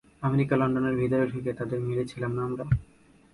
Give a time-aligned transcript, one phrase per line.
[0.21, 2.65] America, লন্ডনের ভিতরে ঢুকে তাদের মেরেছিলাম না আমরা?